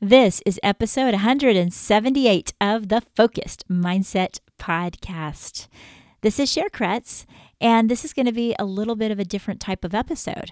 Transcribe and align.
This 0.00 0.42
is 0.44 0.58
episode 0.62 1.12
178 1.12 2.52
of 2.60 2.88
the 2.88 3.00
Focused 3.14 3.68
Mindset 3.68 4.40
Podcast. 4.58 5.68
This 6.20 6.40
is 6.40 6.50
Cher 6.50 6.68
Kretz, 6.68 7.26
and 7.60 7.88
this 7.88 8.04
is 8.04 8.12
going 8.12 8.26
to 8.26 8.32
be 8.32 8.56
a 8.58 8.64
little 8.64 8.96
bit 8.96 9.12
of 9.12 9.20
a 9.20 9.24
different 9.24 9.60
type 9.60 9.84
of 9.84 9.94
episode. 9.94 10.50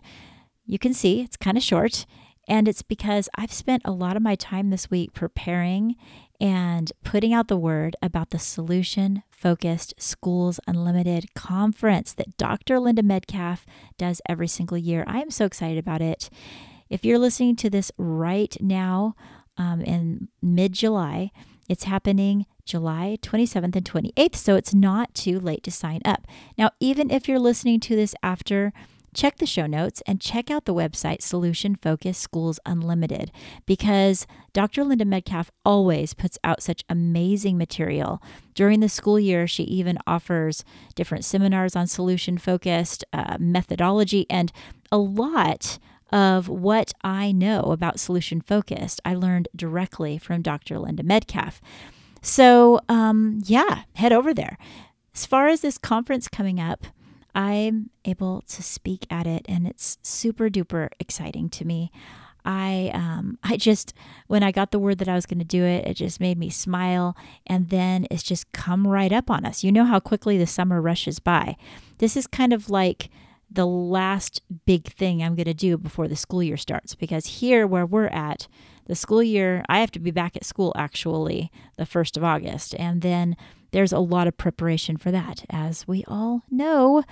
You 0.65 0.79
can 0.79 0.95
see 0.95 1.23
it's 1.23 1.37
kind 1.37 1.57
of 1.57 1.63
short, 1.65 2.07
and 2.47 2.69
it's 2.69 2.83
because 2.83 3.29
I've 3.37 3.53
spent 3.53 3.83
a 3.85 3.91
lot 3.91 4.17
of 4.17 4.23
my 4.23 4.37
time 4.37 4.71
this 4.71 4.93
week 4.93 5.13
preparing 5.13 5.97
and 6.41 6.93
putting 7.03 7.35
out 7.35 7.49
the 7.49 7.57
word 7.57 7.97
about 8.01 8.31
the 8.31 8.39
Solution 8.39 9.25
Focused 9.33 9.93
Schools 9.99 10.61
Unlimited 10.69 11.35
conference 11.35 12.13
that 12.13 12.37
Dr. 12.37 12.79
Linda 12.79 13.03
Metcalf 13.03 13.67
does 13.99 14.21
every 14.29 14.49
single 14.49 14.79
year. 14.79 15.03
I 15.09 15.21
am 15.21 15.33
so 15.33 15.47
excited 15.47 15.79
about 15.79 16.01
it. 16.01 16.31
If 16.93 17.07
you're 17.07 17.19
listening 17.19 17.57
to 17.57 17.71
this 17.71 17.91
right 17.97 18.55
now 18.61 19.17
um, 19.57 19.81
in 19.81 20.29
mid 20.43 20.75
July, 20.75 21.31
it's 21.67 21.85
happening 21.85 22.45
July 22.67 23.17
27th 23.23 23.75
and 23.75 23.85
28th, 23.85 24.37
so 24.37 24.57
it's 24.57 24.75
not 24.75 25.15
too 25.15 25.41
late 25.41 25.63
to 25.63 25.71
sign 25.71 26.03
up. 26.05 26.27
Now, 26.59 26.69
even 26.81 27.11
if 27.11 27.27
you're 27.27 27.39
listening 27.39 27.81
to 27.81 27.97
this 27.97 28.15
after 28.23 28.75
check 29.15 29.39
the 29.39 29.47
show 29.47 29.67
notes 29.67 30.03
and 30.07 30.21
check 30.21 30.51
out 30.51 30.67
the 30.67 30.75
website 30.75 31.23
Solution 31.23 31.77
Focus 31.77 32.19
Schools 32.19 32.61
Unlimited 32.67 33.33
because 33.65 34.27
Dr. 34.53 34.85
Linda 34.85 35.07
Metcalf 35.07 35.51
always 35.65 36.13
puts 36.13 36.39
out 36.45 36.63
such 36.63 36.85
amazing 36.91 37.57
material. 37.57 38.23
During 38.55 38.81
the 38.81 38.89
school 38.91 39.19
year, 39.19 39.47
she 39.47 39.63
even 39.65 39.97
offers 40.07 40.63
different 40.95 41.25
seminars 41.25 41.75
on 41.75 41.87
solution 41.87 42.37
focused 42.37 43.03
uh, 43.15 43.39
methodology 43.41 44.27
and 44.29 44.53
a 44.91 44.99
lot 44.99 45.79
of 46.13 46.49
what 46.49 46.93
I 47.03 47.33
know 47.33 47.73
about 47.73 47.99
solution 47.99 48.41
focused. 48.41 49.01
I 49.05 49.15
learned 49.15 49.49
directly 49.57 50.19
from 50.19 50.43
Dr. 50.43 50.79
Linda 50.79 51.03
Metcalf. 51.03 51.61
So, 52.21 52.81
um, 52.89 53.41
yeah, 53.45 53.83
head 53.95 54.13
over 54.13 54.33
there. 54.33 54.59
As 55.15 55.27
far 55.27 55.49
as 55.49 55.61
this 55.61 55.79
conference 55.79 56.29
coming 56.29 56.61
up, 56.61 56.87
I'm 57.35 57.91
able 58.05 58.43
to 58.49 58.63
speak 58.63 59.07
at 59.11 59.27
it, 59.27 59.45
and 59.49 59.67
it's 59.67 59.99
super 60.03 60.49
duper 60.49 60.89
exciting 61.01 61.49
to 61.51 61.65
me. 61.65 61.91
I 62.45 62.91
um 62.93 63.39
I 63.43 63.57
just 63.57 63.95
when 64.27 64.43
I 64.43 64.51
got 64.51 64.73
the 64.73 64.79
word 64.79 64.99
that 64.99 65.09
I 65.09 65.15
was 65.15 65.27
going 65.27 65.39
to 65.39 65.45
do 65.45 65.65
it, 65.65 65.87
it 65.87 65.95
just 65.95 66.21
made 66.21 66.39
me 66.39 66.51
smile 66.51 67.17
and 67.47 67.69
then 67.69 68.07
it's 68.11 68.23
just 68.23 68.51
come 68.53 68.87
right 68.87 69.13
up 69.13 69.31
on 69.31 69.45
us. 69.45 69.63
You 69.63 69.71
know 69.71 69.85
how 69.85 70.01
quickly 70.01 70.37
the 70.39 70.47
summer 70.47 70.81
rushes 70.81 71.21
by. 71.21 71.57
This 71.99 72.17
is 72.17 72.27
kind 72.27 72.53
of 72.53 72.69
like 72.69 73.11
the 73.55 73.67
last 73.67 74.43
big 74.67 74.87
thing 74.87 75.23
I'm 75.23 75.35
going 75.35 75.45
to 75.45 75.55
do 75.55 75.77
before 75.77 76.09
the 76.09 76.17
school 76.17 76.43
year 76.43 76.57
starts 76.57 76.95
because 76.95 77.27
here 77.27 77.67
where 77.67 77.87
we're 77.87 78.07
at, 78.07 78.49
the 78.87 78.95
school 78.95 79.23
year, 79.23 79.65
I 79.69 79.81
have 79.81 79.91
to 79.93 80.01
be 80.01 80.11
back 80.11 80.37
at 80.37 80.45
school 80.45 80.73
actually 80.77 81.51
the 81.77 81.85
1st 81.85 82.17
of 82.17 82.25
August 82.25 82.75
and 82.79 83.03
then 83.03 83.37
there's 83.73 83.93
a 83.93 83.99
lot 83.99 84.29
of 84.29 84.37
preparation 84.37 84.97
for 84.97 85.11
that, 85.11 85.45
as 85.51 85.89
we 85.89 86.05
all 86.07 86.43
know. 86.51 87.03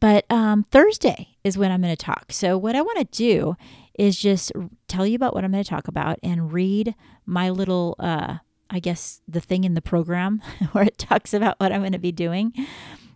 But 0.00 0.30
um, 0.30 0.64
Thursday 0.64 1.36
is 1.44 1.56
when 1.56 1.70
I'm 1.70 1.80
going 1.80 1.96
to 1.96 2.04
talk. 2.04 2.32
So, 2.32 2.58
what 2.58 2.74
I 2.74 2.82
want 2.82 2.98
to 2.98 3.04
do 3.04 3.56
is 3.96 4.18
just 4.18 4.50
tell 4.88 5.06
you 5.06 5.14
about 5.14 5.32
what 5.32 5.44
I'm 5.44 5.52
going 5.52 5.62
to 5.62 5.70
talk 5.70 5.86
about 5.86 6.18
and 6.22 6.52
read 6.52 6.94
my 7.24 7.50
little, 7.50 7.94
uh, 8.00 8.38
I 8.68 8.80
guess, 8.80 9.22
the 9.28 9.40
thing 9.40 9.62
in 9.62 9.74
the 9.74 9.80
program 9.80 10.42
where 10.72 10.84
it 10.84 10.98
talks 10.98 11.32
about 11.32 11.60
what 11.60 11.70
I'm 11.70 11.82
going 11.82 11.92
to 11.92 11.98
be 11.98 12.12
doing. 12.12 12.52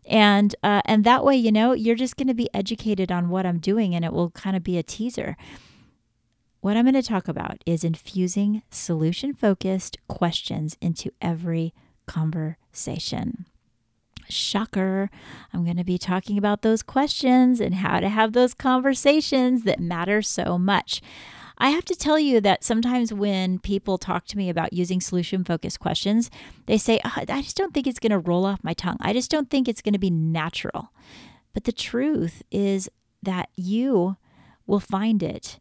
And 0.06 0.54
uh, 0.62 0.82
and 0.84 1.04
that 1.04 1.24
way, 1.24 1.36
you 1.36 1.50
know, 1.50 1.72
you're 1.72 1.96
just 1.96 2.16
going 2.16 2.28
to 2.28 2.34
be 2.34 2.48
educated 2.54 3.10
on 3.10 3.28
what 3.28 3.44
I'm 3.44 3.58
doing, 3.58 3.94
and 3.94 4.04
it 4.04 4.12
will 4.12 4.30
kind 4.30 4.56
of 4.56 4.62
be 4.62 4.78
a 4.78 4.82
teaser. 4.82 5.36
What 6.60 6.76
I'm 6.76 6.84
going 6.84 6.94
to 6.94 7.02
talk 7.02 7.28
about 7.28 7.62
is 7.66 7.84
infusing 7.84 8.62
solution 8.70 9.34
focused 9.34 9.98
questions 10.08 10.76
into 10.80 11.10
every 11.20 11.74
conversation. 12.06 13.46
Shocker. 14.28 15.10
I'm 15.52 15.64
going 15.64 15.76
to 15.76 15.84
be 15.84 15.98
talking 15.98 16.38
about 16.38 16.62
those 16.62 16.82
questions 16.82 17.60
and 17.60 17.76
how 17.76 18.00
to 18.00 18.08
have 18.08 18.32
those 18.32 18.54
conversations 18.54 19.62
that 19.62 19.78
matter 19.78 20.22
so 20.22 20.58
much. 20.58 21.00
I 21.58 21.70
have 21.70 21.84
to 21.86 21.94
tell 21.94 22.18
you 22.18 22.40
that 22.42 22.64
sometimes 22.64 23.12
when 23.12 23.58
people 23.58 23.98
talk 23.98 24.26
to 24.26 24.36
me 24.36 24.50
about 24.50 24.72
using 24.72 25.00
solution 25.00 25.44
focused 25.44 25.80
questions, 25.80 26.30
they 26.66 26.78
say, 26.78 27.00
oh, 27.04 27.14
I 27.16 27.42
just 27.42 27.56
don't 27.56 27.72
think 27.72 27.86
it's 27.86 27.98
going 27.98 28.10
to 28.10 28.18
roll 28.18 28.44
off 28.44 28.62
my 28.62 28.74
tongue. 28.74 28.98
I 29.00 29.12
just 29.12 29.30
don't 29.30 29.48
think 29.48 29.66
it's 29.66 29.82
going 29.82 29.94
to 29.94 29.98
be 29.98 30.10
natural. 30.10 30.90
But 31.54 31.64
the 31.64 31.72
truth 31.72 32.42
is 32.50 32.90
that 33.22 33.48
you 33.56 34.16
will 34.66 34.80
find 34.80 35.22
it 35.22 35.58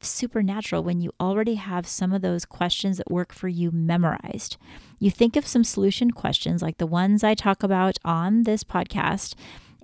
supernatural 0.00 0.82
when 0.82 1.00
you 1.00 1.12
already 1.20 1.54
have 1.54 1.86
some 1.86 2.12
of 2.12 2.22
those 2.22 2.44
questions 2.44 2.96
that 2.96 3.10
work 3.10 3.32
for 3.32 3.46
you 3.46 3.70
memorized. 3.70 4.56
You 4.98 5.10
think 5.10 5.36
of 5.36 5.46
some 5.46 5.62
solution 5.62 6.10
questions 6.10 6.62
like 6.62 6.78
the 6.78 6.86
ones 6.86 7.22
I 7.22 7.34
talk 7.34 7.62
about 7.62 7.98
on 8.04 8.42
this 8.42 8.64
podcast, 8.64 9.34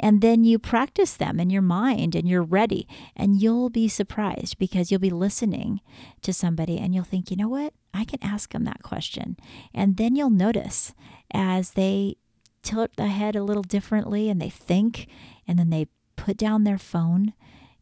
and 0.03 0.21
then 0.21 0.43
you 0.43 0.59
practice 0.59 1.17
them 1.17 1.39
in 1.39 1.49
your 1.49 1.63
mind 1.63 2.17
and 2.17 2.29
you're 2.29 2.43
ready. 2.43 2.89
And 3.15 3.41
you'll 3.41 3.71
be 3.71 3.87
surprised 3.87 4.59
because 4.59 4.91
you'll 4.91 5.01
be 5.01 5.11
listening 5.11 5.81
to 6.23 6.33
somebody 6.33 6.77
and 6.77 6.93
you'll 6.93 7.05
think, 7.05 7.31
you 7.31 7.37
know 7.37 7.49
what? 7.49 7.73
I 7.95 8.05
can 8.05 8.19
ask 8.21 8.53
them 8.53 8.65
that 8.65 8.83
question. 8.83 9.37
And 9.73 9.97
then 9.97 10.17
you'll 10.17 10.31
notice 10.31 10.93
as 11.33 11.73
they 11.73 12.17
tilt 12.63 12.91
the 12.97 13.07
head 13.07 13.37
a 13.37 13.45
little 13.45 13.63
differently 13.63 14.29
and 14.29 14.43
they 14.43 14.51
think, 14.51 15.07
and 15.47 15.57
then 15.57 15.71
they 15.71 15.87
put 16.17 16.37
down 16.37 16.65
their 16.65 16.79
phone 16.79 17.33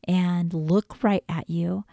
and 0.05 0.53
look 0.53 1.03
right 1.03 1.25
at 1.29 1.49
you 1.49 1.85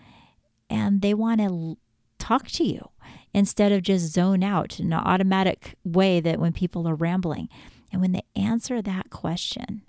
and 0.70 1.02
they 1.02 1.14
want 1.14 1.40
to 1.40 1.78
talk 2.20 2.48
to 2.48 2.66
you 2.66 2.90
instead 3.34 3.72
of 3.72 3.82
just 3.82 4.12
zone 4.12 4.44
out 4.44 4.78
in 4.80 4.88
an 4.88 5.00
automatic 5.00 5.76
way 5.86 6.20
that 6.20 6.40
when 6.40 6.52
people 6.52 6.86
are 6.88 6.96
rambling. 6.96 7.48
And 7.94 8.02
when 8.02 8.12
they 8.12 8.24
answer 8.36 8.82
that 8.82 9.10
question, 9.10 9.84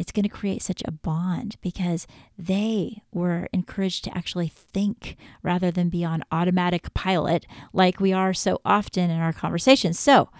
it's 0.00 0.12
going 0.12 0.22
to 0.22 0.30
create 0.30 0.62
such 0.62 0.82
a 0.86 0.90
bond 0.90 1.56
because 1.60 2.06
they 2.38 3.02
were 3.12 3.48
encouraged 3.52 4.02
to 4.04 4.16
actually 4.16 4.48
think 4.48 5.18
rather 5.42 5.70
than 5.70 5.90
be 5.90 6.02
on 6.02 6.24
automatic 6.32 6.94
pilot 6.94 7.44
like 7.74 8.00
we 8.00 8.10
are 8.10 8.32
so 8.32 8.62
often 8.64 9.10
in 9.10 9.20
our 9.20 9.34
conversations. 9.34 9.98
So, 9.98 10.30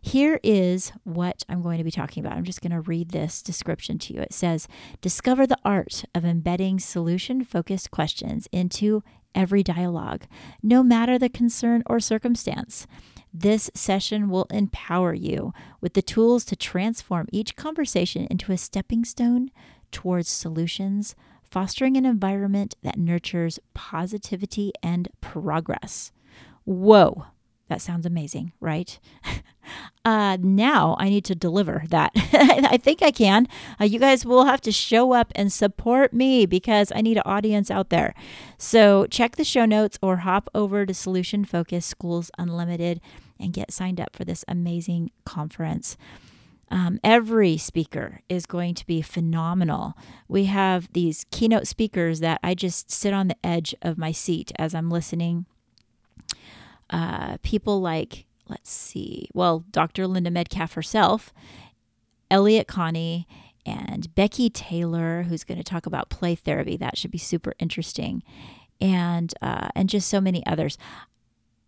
here 0.00 0.40
is 0.42 0.92
what 1.04 1.44
I'm 1.48 1.62
going 1.62 1.76
to 1.78 1.84
be 1.84 1.90
talking 1.90 2.24
about. 2.24 2.36
I'm 2.36 2.42
just 2.42 2.62
going 2.62 2.72
to 2.72 2.80
read 2.80 3.10
this 3.10 3.40
description 3.42 3.98
to 3.98 4.14
you. 4.14 4.20
It 4.20 4.32
says 4.32 4.66
Discover 5.02 5.46
the 5.46 5.58
art 5.62 6.04
of 6.14 6.24
embedding 6.24 6.80
solution 6.80 7.44
focused 7.44 7.90
questions 7.90 8.48
into 8.50 9.04
every 9.34 9.62
dialogue, 9.62 10.24
no 10.62 10.82
matter 10.82 11.18
the 11.18 11.28
concern 11.28 11.82
or 11.86 12.00
circumstance. 12.00 12.86
This 13.32 13.70
session 13.74 14.28
will 14.28 14.46
empower 14.50 15.14
you 15.14 15.54
with 15.80 15.94
the 15.94 16.02
tools 16.02 16.44
to 16.46 16.56
transform 16.56 17.28
each 17.32 17.56
conversation 17.56 18.26
into 18.30 18.52
a 18.52 18.58
stepping 18.58 19.04
stone 19.04 19.50
towards 19.90 20.28
solutions, 20.28 21.14
fostering 21.42 21.96
an 21.96 22.04
environment 22.04 22.74
that 22.82 22.98
nurtures 22.98 23.58
positivity 23.72 24.72
and 24.82 25.08
progress. 25.22 26.12
Whoa, 26.64 27.26
that 27.68 27.80
sounds 27.80 28.04
amazing, 28.04 28.52
right? 28.60 29.00
uh, 30.04 30.36
now 30.40 30.94
I 30.98 31.08
need 31.08 31.24
to 31.24 31.34
deliver 31.34 31.84
that. 31.88 32.12
I 32.14 32.76
think 32.76 33.02
I 33.02 33.10
can. 33.10 33.48
Uh, 33.80 33.84
you 33.84 33.98
guys 33.98 34.26
will 34.26 34.44
have 34.44 34.60
to 34.62 34.72
show 34.72 35.12
up 35.12 35.32
and 35.34 35.50
support 35.50 36.12
me 36.12 36.44
because 36.44 36.92
I 36.94 37.00
need 37.00 37.16
an 37.16 37.22
audience 37.24 37.70
out 37.70 37.88
there. 37.88 38.14
So 38.58 39.06
check 39.06 39.36
the 39.36 39.44
show 39.44 39.64
notes 39.64 39.98
or 40.02 40.18
hop 40.18 40.50
over 40.54 40.84
to 40.84 40.92
Solution 40.92 41.46
Focus 41.46 41.86
Schools 41.86 42.30
Unlimited 42.36 43.00
and 43.42 43.52
get 43.52 43.72
signed 43.72 44.00
up 44.00 44.14
for 44.14 44.24
this 44.24 44.44
amazing 44.48 45.10
conference. 45.24 45.96
Um, 46.70 47.00
every 47.04 47.58
speaker 47.58 48.20
is 48.30 48.46
going 48.46 48.74
to 48.76 48.86
be 48.86 49.02
phenomenal. 49.02 49.94
We 50.28 50.44
have 50.46 50.90
these 50.92 51.26
keynote 51.30 51.66
speakers 51.66 52.20
that 52.20 52.40
I 52.42 52.54
just 52.54 52.90
sit 52.90 53.12
on 53.12 53.28
the 53.28 53.36
edge 53.44 53.74
of 53.82 53.98
my 53.98 54.12
seat 54.12 54.52
as 54.58 54.74
I'm 54.74 54.90
listening. 54.90 55.44
Uh, 56.88 57.36
people 57.42 57.80
like 57.80 58.24
let's 58.48 58.70
see, 58.70 59.28
well, 59.32 59.64
Dr. 59.70 60.06
Linda 60.06 60.30
Metcalf 60.30 60.74
herself, 60.74 61.32
Elliott 62.30 62.68
Connie, 62.68 63.26
and 63.64 64.14
Becky 64.14 64.50
Taylor, 64.50 65.24
who's 65.24 65.44
going 65.44 65.58
to 65.58 65.64
talk 65.64 65.86
about 65.86 66.10
play 66.10 66.34
therapy. 66.34 66.76
That 66.76 66.98
should 66.98 67.10
be 67.10 67.18
super 67.18 67.54
interesting, 67.58 68.22
and 68.80 69.32
uh, 69.40 69.68
and 69.74 69.88
just 69.88 70.08
so 70.08 70.20
many 70.20 70.44
others. 70.46 70.76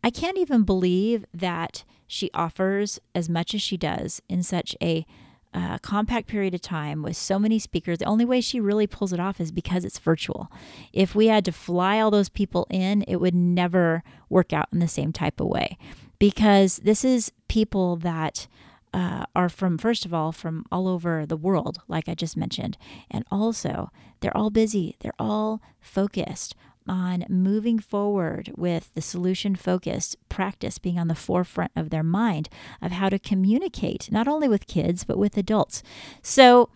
I 0.04 0.10
can't 0.10 0.36
even 0.36 0.64
believe 0.64 1.24
that 1.32 1.82
she 2.06 2.30
offers 2.34 3.00
as 3.14 3.30
much 3.30 3.54
as 3.54 3.62
she 3.62 3.78
does 3.78 4.20
in 4.28 4.42
such 4.42 4.76
a 4.82 5.06
uh, 5.54 5.78
compact 5.78 6.26
period 6.26 6.52
of 6.52 6.60
time 6.60 7.02
with 7.02 7.16
so 7.16 7.38
many 7.38 7.58
speakers. 7.58 7.98
The 7.98 8.04
only 8.04 8.26
way 8.26 8.42
she 8.42 8.60
really 8.60 8.86
pulls 8.86 9.14
it 9.14 9.20
off 9.20 9.40
is 9.40 9.50
because 9.50 9.82
it's 9.82 9.98
virtual. 9.98 10.52
If 10.92 11.14
we 11.14 11.28
had 11.28 11.46
to 11.46 11.52
fly 11.52 12.00
all 12.00 12.10
those 12.10 12.28
people 12.28 12.66
in, 12.68 13.02
it 13.08 13.16
would 13.16 13.34
never 13.34 14.02
work 14.28 14.52
out 14.52 14.68
in 14.72 14.78
the 14.78 14.88
same 14.88 15.10
type 15.10 15.40
of 15.40 15.46
way 15.46 15.78
because 16.18 16.76
this 16.78 17.02
is 17.02 17.32
people 17.48 17.96
that 17.96 18.46
uh, 18.92 19.24
are 19.34 19.48
from, 19.48 19.78
first 19.78 20.04
of 20.04 20.12
all, 20.12 20.32
from 20.32 20.66
all 20.70 20.86
over 20.86 21.24
the 21.24 21.36
world, 21.36 21.78
like 21.88 22.10
I 22.10 22.14
just 22.14 22.36
mentioned. 22.36 22.76
And 23.10 23.24
also, 23.30 23.90
they're 24.20 24.36
all 24.36 24.50
busy, 24.50 24.96
they're 25.00 25.12
all 25.18 25.62
focused 25.80 26.54
on 26.86 27.25
moving 27.28 27.78
forward 27.78 28.52
with 28.56 28.92
the 28.94 29.00
solution 29.00 29.54
focused 29.56 30.16
practice 30.28 30.78
being 30.78 30.98
on 30.98 31.08
the 31.08 31.14
forefront 31.14 31.72
of 31.76 31.90
their 31.90 32.02
mind 32.02 32.48
of 32.82 32.92
how 32.92 33.08
to 33.08 33.19
communicate, 33.19 34.10
not 34.12 34.28
only 34.28 34.48
with 34.48 34.66
kids, 34.66 35.04
but 35.04 35.19
with 35.19 35.36
adults. 35.36 35.82
So, 36.22 36.69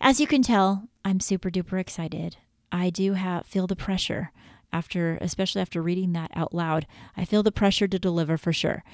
as 0.00 0.20
you 0.20 0.26
can 0.26 0.42
tell, 0.42 0.88
I'm 1.04 1.20
super 1.20 1.50
duper 1.50 1.80
excited. 1.80 2.36
I 2.72 2.90
do 2.90 3.14
have 3.14 3.46
feel 3.46 3.66
the 3.66 3.76
pressure 3.76 4.32
after 4.72 5.18
especially 5.20 5.60
after 5.60 5.82
reading 5.82 6.12
that 6.12 6.30
out 6.34 6.54
loud. 6.54 6.86
I 7.16 7.24
feel 7.24 7.42
the 7.42 7.52
pressure 7.52 7.88
to 7.88 7.98
deliver 7.98 8.36
for 8.36 8.52
sure. 8.52 8.84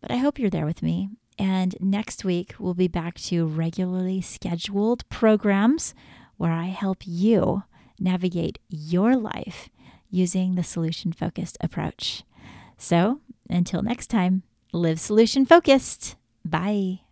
But 0.00 0.10
I 0.10 0.16
hope 0.16 0.38
you're 0.38 0.50
there 0.50 0.66
with 0.66 0.82
me. 0.82 1.10
And 1.38 1.74
next 1.80 2.24
week 2.24 2.54
we'll 2.58 2.74
be 2.74 2.88
back 2.88 3.14
to 3.22 3.46
regularly 3.46 4.20
scheduled 4.20 5.08
programs 5.08 5.94
where 6.36 6.52
I 6.52 6.66
help 6.66 6.98
you 7.06 7.64
navigate 7.98 8.58
your 8.68 9.16
life 9.16 9.70
using 10.10 10.54
the 10.54 10.62
solution 10.62 11.12
focused 11.12 11.56
approach. 11.60 12.22
So, 12.78 13.20
until 13.48 13.82
next 13.82 14.08
time, 14.08 14.42
live 14.72 15.00
solution 15.00 15.46
focused. 15.46 16.16
Bye. 16.44 17.05